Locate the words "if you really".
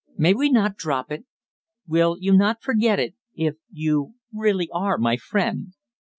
3.35-4.67